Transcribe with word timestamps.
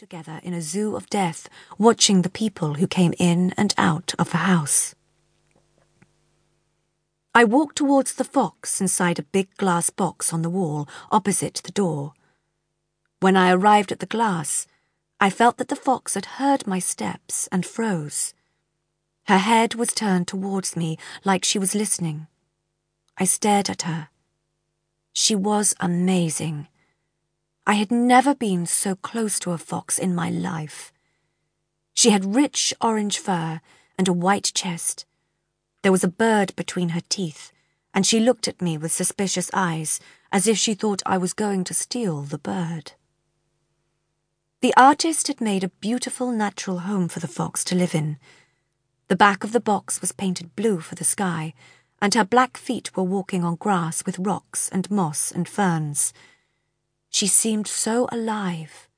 together 0.00 0.40
in 0.42 0.54
a 0.54 0.62
zoo 0.62 0.96
of 0.96 1.10
death, 1.10 1.46
watching 1.76 2.22
the 2.22 2.30
people 2.30 2.76
who 2.76 2.86
came 2.86 3.12
in 3.18 3.52
and 3.58 3.74
out 3.76 4.14
of 4.18 4.30
the 4.30 4.38
house. 4.38 4.94
I 7.34 7.44
walked 7.44 7.76
towards 7.76 8.14
the 8.14 8.24
fox 8.24 8.80
inside 8.80 9.18
a 9.18 9.24
big 9.24 9.54
glass 9.58 9.90
box 9.90 10.32
on 10.32 10.40
the 10.40 10.48
wall 10.48 10.88
opposite 11.12 11.60
the 11.62 11.70
door. 11.70 12.14
When 13.20 13.36
I 13.36 13.52
arrived 13.52 13.92
at 13.92 13.98
the 13.98 14.06
glass, 14.06 14.66
I 15.20 15.28
felt 15.28 15.58
that 15.58 15.68
the 15.68 15.76
fox 15.76 16.14
had 16.14 16.40
heard 16.40 16.66
my 16.66 16.78
steps 16.78 17.46
and 17.52 17.66
froze. 17.66 18.32
Her 19.24 19.36
head 19.36 19.74
was 19.74 19.92
turned 19.92 20.26
towards 20.26 20.76
me 20.76 20.96
like 21.24 21.44
she 21.44 21.58
was 21.58 21.74
listening. 21.74 22.26
I 23.18 23.26
stared 23.26 23.68
at 23.68 23.82
her. 23.82 24.08
She 25.12 25.34
was 25.34 25.74
amazing. 25.78 26.68
I 27.66 27.74
had 27.74 27.90
never 27.90 28.34
been 28.34 28.66
so 28.66 28.94
close 28.94 29.38
to 29.40 29.52
a 29.52 29.58
fox 29.58 29.98
in 29.98 30.14
my 30.14 30.30
life. 30.30 30.92
She 31.94 32.10
had 32.10 32.34
rich 32.34 32.72
orange 32.80 33.18
fur 33.18 33.60
and 33.98 34.08
a 34.08 34.12
white 34.12 34.52
chest. 34.54 35.04
There 35.82 35.92
was 35.92 36.04
a 36.04 36.08
bird 36.08 36.54
between 36.56 36.90
her 36.90 37.02
teeth, 37.08 37.52
and 37.92 38.06
she 38.06 38.20
looked 38.20 38.48
at 38.48 38.62
me 38.62 38.78
with 38.78 38.92
suspicious 38.92 39.50
eyes, 39.52 40.00
as 40.32 40.46
if 40.46 40.56
she 40.56 40.74
thought 40.74 41.02
I 41.04 41.18
was 41.18 41.32
going 41.32 41.64
to 41.64 41.74
steal 41.74 42.22
the 42.22 42.38
bird. 42.38 42.92
The 44.62 44.74
artist 44.76 45.28
had 45.28 45.40
made 45.40 45.64
a 45.64 45.70
beautiful 45.80 46.30
natural 46.30 46.80
home 46.80 47.08
for 47.08 47.20
the 47.20 47.28
fox 47.28 47.64
to 47.64 47.74
live 47.74 47.94
in. 47.94 48.18
The 49.08 49.16
back 49.16 49.42
of 49.42 49.52
the 49.52 49.60
box 49.60 50.00
was 50.00 50.12
painted 50.12 50.54
blue 50.54 50.80
for 50.80 50.94
the 50.94 51.04
sky, 51.04 51.54
and 52.00 52.14
her 52.14 52.24
black 52.24 52.56
feet 52.56 52.96
were 52.96 53.02
walking 53.02 53.42
on 53.42 53.56
grass 53.56 54.04
with 54.04 54.18
rocks 54.18 54.68
and 54.68 54.90
moss 54.90 55.30
and 55.30 55.48
ferns. 55.48 56.12
She 57.10 57.26
seemed 57.26 57.66
so 57.66 58.08
alive. 58.10 58.88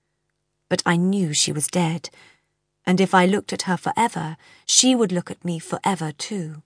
But 0.69 0.83
I 0.87 0.97
knew 0.97 1.35
she 1.35 1.53
was 1.53 1.67
dead, 1.67 2.11
and 2.87 3.01
if 3.01 3.15
I 3.15 3.27
looked 3.27 3.53
at 3.53 3.63
her 3.63 3.77
forever, 3.77 4.37
she 4.65 4.95
would 4.95 5.13
look 5.13 5.31
at 5.31 5.45
me 5.45 5.59
forever 5.59 6.13
too. 6.13 6.63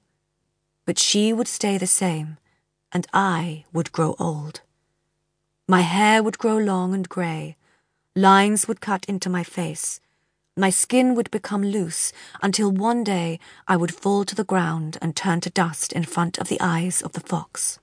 But 0.85 0.99
she 0.99 1.33
would 1.33 1.49
stay 1.49 1.79
the 1.79 1.87
same, 1.87 2.37
and 2.93 3.07
I 3.15 3.65
would 3.73 3.93
grow 3.93 4.15
old. 4.19 4.61
My 5.67 5.81
hair 5.81 6.23
would 6.23 6.39
grow 6.39 6.59
long 6.59 6.95
and 6.95 7.09
grey, 7.09 7.57
lines 8.15 8.69
would 8.69 8.81
cut 8.81 9.05
into 9.07 9.29
my 9.29 9.43
face, 9.43 10.01
my 10.59 10.71
skin 10.71 11.15
would 11.15 11.31
become 11.31 11.63
loose 11.63 12.15
until 12.43 12.73
one 12.73 13.05
day 13.05 13.39
I 13.69 13.77
would 13.77 13.95
fall 13.95 14.25
to 14.25 14.35
the 14.35 14.43
ground 14.43 14.97
and 15.03 15.15
turn 15.15 15.43
to 15.43 15.51
dust 15.51 15.93
in 15.93 16.05
front 16.05 16.39
of 16.39 16.49
the 16.49 16.59
eyes 16.63 17.03
of 17.03 17.13
the 17.13 17.21
fox. 17.21 17.79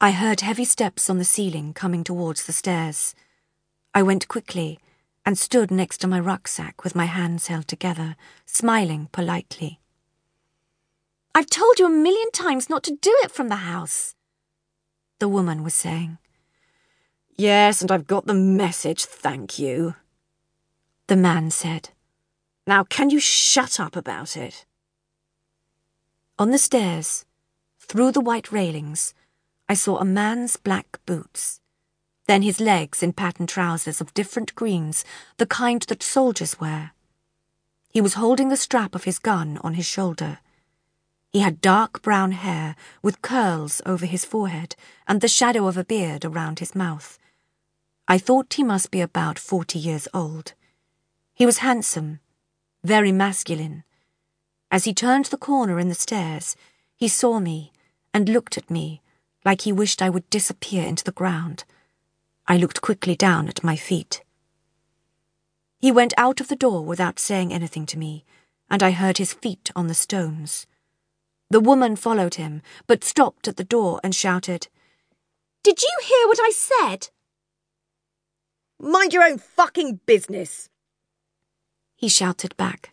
I 0.00 0.12
heard 0.12 0.42
heavy 0.42 0.64
steps 0.64 1.10
on 1.10 1.18
the 1.18 1.24
ceiling 1.24 1.74
coming 1.74 2.04
towards 2.04 2.46
the 2.46 2.52
stairs. 2.52 3.16
I 3.92 4.04
went 4.04 4.28
quickly 4.28 4.78
and 5.26 5.36
stood 5.36 5.72
next 5.72 5.98
to 5.98 6.06
my 6.06 6.20
rucksack 6.20 6.84
with 6.84 6.94
my 6.94 7.06
hands 7.06 7.48
held 7.48 7.66
together, 7.66 8.14
smiling 8.46 9.08
politely. 9.10 9.80
I've 11.34 11.50
told 11.50 11.80
you 11.80 11.86
a 11.86 11.90
million 11.90 12.30
times 12.30 12.70
not 12.70 12.84
to 12.84 12.96
do 12.96 13.12
it 13.24 13.32
from 13.32 13.48
the 13.48 13.56
house, 13.56 14.14
the 15.18 15.28
woman 15.28 15.64
was 15.64 15.74
saying. 15.74 16.18
Yes, 17.36 17.82
and 17.82 17.90
I've 17.90 18.06
got 18.06 18.26
the 18.26 18.34
message, 18.34 19.04
thank 19.04 19.58
you, 19.58 19.96
the 21.08 21.16
man 21.16 21.50
said. 21.50 21.90
Now, 22.68 22.84
can 22.84 23.10
you 23.10 23.18
shut 23.18 23.80
up 23.80 23.96
about 23.96 24.36
it? 24.36 24.64
On 26.38 26.52
the 26.52 26.58
stairs, 26.58 27.24
through 27.80 28.12
the 28.12 28.20
white 28.20 28.52
railings, 28.52 29.12
I 29.68 29.74
saw 29.74 29.98
a 29.98 30.04
man's 30.04 30.56
black 30.56 30.98
boots, 31.04 31.60
then 32.26 32.42
his 32.42 32.58
legs 32.58 33.02
in 33.02 33.12
patterned 33.12 33.50
trousers 33.50 34.00
of 34.00 34.14
different 34.14 34.54
greens, 34.54 35.04
the 35.36 35.46
kind 35.46 35.82
that 35.82 36.02
soldiers 36.02 36.58
wear. 36.58 36.92
He 37.90 38.00
was 38.00 38.14
holding 38.14 38.48
the 38.48 38.56
strap 38.56 38.94
of 38.94 39.04
his 39.04 39.18
gun 39.18 39.58
on 39.62 39.74
his 39.74 39.86
shoulder. 39.86 40.38
He 41.30 41.40
had 41.40 41.60
dark 41.60 42.00
brown 42.00 42.32
hair 42.32 42.76
with 43.02 43.20
curls 43.20 43.82
over 43.84 44.06
his 44.06 44.24
forehead 44.24 44.74
and 45.06 45.20
the 45.20 45.28
shadow 45.28 45.66
of 45.66 45.76
a 45.76 45.84
beard 45.84 46.24
around 46.24 46.58
his 46.58 46.74
mouth. 46.74 47.18
I 48.06 48.16
thought 48.16 48.54
he 48.54 48.64
must 48.64 48.90
be 48.90 49.02
about 49.02 49.38
forty 49.38 49.78
years 49.78 50.08
old. 50.14 50.54
He 51.34 51.44
was 51.44 51.58
handsome, 51.58 52.20
very 52.82 53.12
masculine. 53.12 53.84
As 54.70 54.84
he 54.84 54.94
turned 54.94 55.26
the 55.26 55.36
corner 55.36 55.78
in 55.78 55.90
the 55.90 55.94
stairs, 55.94 56.56
he 56.96 57.08
saw 57.08 57.38
me 57.38 57.72
and 58.14 58.28
looked 58.30 58.56
at 58.56 58.70
me 58.70 59.02
like 59.44 59.62
he 59.62 59.72
wished 59.72 60.02
I 60.02 60.10
would 60.10 60.28
disappear 60.30 60.84
into 60.84 61.04
the 61.04 61.12
ground. 61.12 61.64
I 62.46 62.56
looked 62.56 62.80
quickly 62.80 63.14
down 63.14 63.48
at 63.48 63.64
my 63.64 63.76
feet. 63.76 64.22
He 65.78 65.92
went 65.92 66.14
out 66.16 66.40
of 66.40 66.48
the 66.48 66.56
door 66.56 66.84
without 66.84 67.18
saying 67.18 67.52
anything 67.52 67.86
to 67.86 67.98
me, 67.98 68.24
and 68.70 68.82
I 68.82 68.90
heard 68.90 69.18
his 69.18 69.32
feet 69.32 69.70
on 69.76 69.86
the 69.86 69.94
stones. 69.94 70.66
The 71.50 71.60
woman 71.60 71.96
followed 71.96 72.34
him, 72.34 72.62
but 72.86 73.04
stopped 73.04 73.48
at 73.48 73.56
the 73.56 73.64
door 73.64 74.00
and 74.02 74.14
shouted, 74.14 74.68
Did 75.62 75.82
you 75.82 75.98
hear 76.02 76.26
what 76.26 76.40
I 76.42 76.50
said? 76.50 77.08
Mind 78.80 79.12
your 79.12 79.24
own 79.24 79.38
fucking 79.38 80.00
business, 80.06 80.68
he 81.96 82.08
shouted 82.08 82.56
back. 82.56 82.92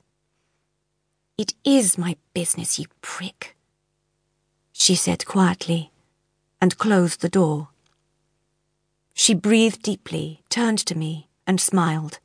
It 1.37 1.53
is 1.63 1.97
my 1.97 2.17
business, 2.33 2.79
you 2.79 2.85
prick, 3.01 3.55
she 4.71 4.95
said 4.95 5.25
quietly 5.25 5.91
and 6.65 6.79
closed 6.79 7.21
the 7.21 7.29
door. 7.29 7.67
She 9.13 9.35
breathed 9.35 9.83
deeply, 9.83 10.41
turned 10.49 10.79
to 10.87 10.97
me, 10.97 11.29
and 11.45 11.61
smiled. 11.61 12.17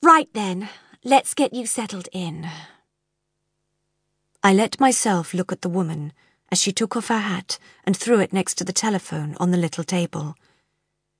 Right 0.00 0.28
then, 0.32 0.68
let's 1.02 1.34
get 1.34 1.52
you 1.52 1.66
settled 1.66 2.08
in. 2.12 2.48
I 4.44 4.54
let 4.54 4.78
myself 4.78 5.34
look 5.34 5.50
at 5.50 5.62
the 5.62 5.68
woman 5.68 6.12
as 6.52 6.60
she 6.62 6.70
took 6.70 6.94
off 6.94 7.08
her 7.08 7.18
hat 7.18 7.58
and 7.82 7.96
threw 7.96 8.20
it 8.20 8.32
next 8.32 8.54
to 8.58 8.64
the 8.64 8.72
telephone 8.72 9.36
on 9.40 9.50
the 9.50 9.58
little 9.58 9.82
table. 9.82 10.36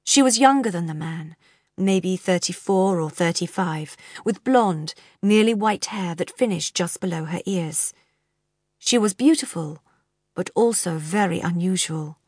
She 0.05 0.23
was 0.23 0.39
younger 0.39 0.71
than 0.71 0.87
the 0.87 0.95
man, 0.95 1.35
maybe 1.77 2.17
34 2.17 3.01
or 3.01 3.11
35, 3.11 3.97
with 4.25 4.45
blonde, 4.45 4.95
nearly 5.21 5.55
white 5.55 5.87
hair 5.87 6.15
that 6.15 6.39
finished 6.39 6.77
just 6.77 7.01
below 7.01 7.25
her 7.25 7.41
ears. 7.47 7.93
She 8.79 8.97
was 8.97 9.13
beautiful, 9.13 9.83
but 10.35 10.51
also 10.55 10.99
very 10.99 11.41
unusual. 11.41 12.19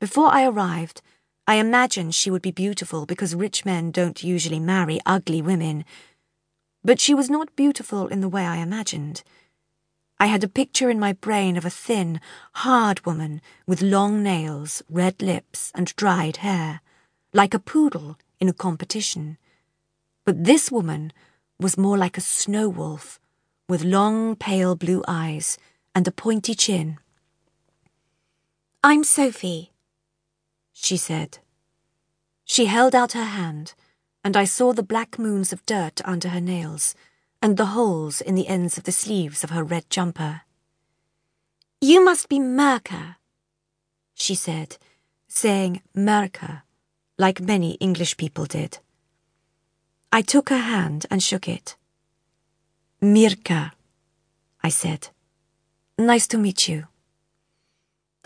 Before 0.00 0.28
I 0.32 0.44
arrived, 0.46 1.02
I 1.46 1.56
imagined 1.56 2.14
she 2.14 2.30
would 2.30 2.42
be 2.42 2.50
beautiful 2.50 3.06
because 3.06 3.34
rich 3.34 3.64
men 3.64 3.90
don't 3.90 4.24
usually 4.24 4.60
marry 4.60 4.98
ugly 5.06 5.40
women. 5.40 5.84
But 6.84 7.00
she 7.00 7.14
was 7.14 7.30
not 7.30 7.54
beautiful 7.56 8.08
in 8.08 8.20
the 8.20 8.28
way 8.28 8.44
I 8.44 8.56
imagined. 8.56 9.22
I 10.18 10.26
had 10.26 10.42
a 10.42 10.48
picture 10.48 10.90
in 10.90 10.98
my 10.98 11.12
brain 11.12 11.56
of 11.56 11.64
a 11.64 11.70
thin, 11.70 12.20
hard 12.54 13.04
woman 13.06 13.40
with 13.66 13.82
long 13.82 14.22
nails, 14.22 14.82
red 14.88 15.22
lips, 15.22 15.70
and 15.74 15.94
dried 15.96 16.38
hair, 16.38 16.80
like 17.32 17.54
a 17.54 17.58
poodle 17.58 18.16
in 18.40 18.48
a 18.48 18.52
competition. 18.54 19.38
But 20.24 20.44
this 20.44 20.70
woman 20.72 21.12
was 21.60 21.78
more 21.78 21.96
like 21.96 22.18
a 22.18 22.22
snow 22.22 22.68
wolf, 22.68 23.20
with 23.68 23.84
long, 23.84 24.36
pale 24.36 24.74
blue 24.74 25.04
eyes 25.06 25.58
and 25.94 26.08
a 26.08 26.12
pointy 26.12 26.54
chin. 26.54 26.98
I'm 28.88 29.02
Sophie, 29.02 29.72
she 30.72 30.96
said. 30.96 31.38
She 32.44 32.66
held 32.66 32.94
out 32.94 33.14
her 33.14 33.24
hand, 33.24 33.74
and 34.22 34.36
I 34.36 34.44
saw 34.44 34.72
the 34.72 34.84
black 34.84 35.18
moons 35.18 35.52
of 35.52 35.66
dirt 35.66 36.00
under 36.04 36.28
her 36.28 36.40
nails 36.40 36.94
and 37.42 37.56
the 37.56 37.74
holes 37.74 38.20
in 38.20 38.36
the 38.36 38.46
ends 38.46 38.78
of 38.78 38.84
the 38.84 38.92
sleeves 38.92 39.42
of 39.42 39.50
her 39.50 39.64
red 39.64 39.90
jumper. 39.90 40.42
You 41.80 42.04
must 42.04 42.28
be 42.28 42.38
Merker, 42.38 43.16
she 44.14 44.36
said, 44.36 44.76
saying 45.26 45.82
Merker, 45.92 46.62
like 47.18 47.40
many 47.40 47.72
English 47.80 48.16
people 48.16 48.44
did. 48.44 48.78
I 50.12 50.22
took 50.22 50.48
her 50.50 50.64
hand 50.74 51.06
and 51.10 51.20
shook 51.20 51.48
it. 51.48 51.74
Mirka, 53.02 53.72
I 54.62 54.68
said. 54.68 55.08
Nice 55.98 56.28
to 56.28 56.38
meet 56.38 56.68
you. 56.68 56.86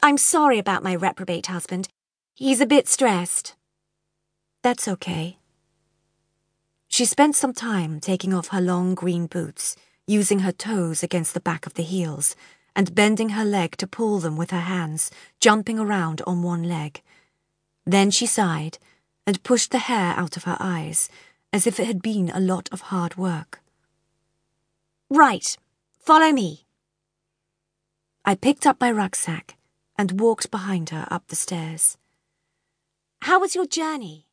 I'm 0.02 0.16
sorry 0.16 0.58
about 0.58 0.82
my 0.82 0.94
reprobate 0.94 1.46
husband. 1.46 1.88
He's 2.34 2.60
a 2.60 2.66
bit 2.66 2.88
stressed. 2.88 3.54
That's 4.62 4.88
okay. 4.88 5.36
She 6.88 7.04
spent 7.04 7.36
some 7.36 7.52
time 7.52 8.00
taking 8.00 8.32
off 8.32 8.48
her 8.48 8.62
long 8.62 8.94
green 8.94 9.26
boots, 9.26 9.76
using 10.06 10.40
her 10.40 10.52
toes 10.52 11.02
against 11.02 11.34
the 11.34 11.40
back 11.40 11.66
of 11.66 11.74
the 11.74 11.82
heels, 11.82 12.34
and 12.74 12.94
bending 12.94 13.30
her 13.30 13.44
leg 13.44 13.76
to 13.76 13.86
pull 13.86 14.20
them 14.20 14.38
with 14.38 14.50
her 14.52 14.60
hands, 14.60 15.10
jumping 15.38 15.78
around 15.78 16.22
on 16.26 16.42
one 16.42 16.62
leg. 16.62 17.02
Then 17.84 18.10
she 18.10 18.26
sighed 18.26 18.78
and 19.26 19.42
pushed 19.42 19.70
the 19.70 19.78
hair 19.78 20.14
out 20.16 20.36
of 20.36 20.44
her 20.44 20.56
eyes, 20.58 21.10
as 21.52 21.66
if 21.66 21.78
it 21.78 21.86
had 21.86 22.00
been 22.00 22.30
a 22.30 22.40
lot 22.40 22.70
of 22.72 22.82
hard 22.82 23.16
work. 23.16 23.60
Right, 25.10 25.56
follow 25.98 26.32
me. 26.32 26.64
I 28.24 28.34
picked 28.34 28.66
up 28.66 28.80
my 28.80 28.90
rucksack 28.90 29.56
and 30.00 30.18
walked 30.18 30.50
behind 30.50 30.88
her 30.88 31.06
up 31.10 31.28
the 31.28 31.36
stairs. 31.36 31.98
How 33.20 33.38
was 33.38 33.54
your 33.54 33.66
journey? 33.66 34.29